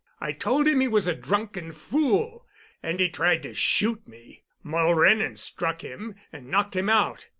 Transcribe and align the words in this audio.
I 0.19 0.31
told 0.31 0.67
him 0.67 0.79
he 0.79 0.87
was 0.87 1.07
a 1.07 1.13
drunken 1.13 1.73
fool, 1.73 2.47
and 2.81 2.99
he 2.99 3.07
tried 3.07 3.43
to 3.43 3.53
shoot 3.53 4.07
me. 4.07 4.41
Mulrennan 4.63 5.37
struck 5.37 5.81
him, 5.81 6.15
and 6.33 6.47
knocked 6.49 6.75
him 6.75 6.89
out. 6.89 7.27